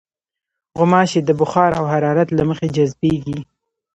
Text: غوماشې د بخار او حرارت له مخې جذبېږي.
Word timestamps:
غوماشې 0.77 1.19
د 1.23 1.29
بخار 1.39 1.71
او 1.79 1.85
حرارت 1.93 2.29
له 2.37 2.43
مخې 2.49 2.67
جذبېږي. 2.75 3.39